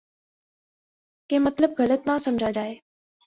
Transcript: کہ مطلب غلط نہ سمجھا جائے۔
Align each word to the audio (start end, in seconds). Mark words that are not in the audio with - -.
کہ 1.29 1.39
مطلب 1.39 1.69
غلط 1.79 2.07
نہ 2.07 2.17
سمجھا 2.21 2.51
جائے۔ 2.51 2.75